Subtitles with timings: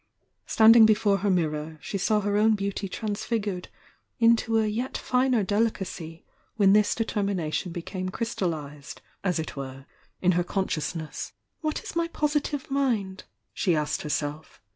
[0.47, 3.67] Standing before her mirror she saw her own beauty transfigured
[4.17, 9.85] into a yet finer delicacy when this determination became crystallized, as it were,
[10.19, 11.33] in her consciousness.
[11.59, 13.25] "What is my positive mind?"
[13.55, 14.59] die asked herself.